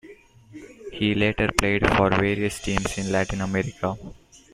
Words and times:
He 0.91 1.13
later 1.13 1.51
played 1.55 1.85
for 1.93 2.09
various 2.09 2.59
teams 2.59 2.97
in 2.97 3.11
Latin 3.11 3.39
America. 3.41 3.95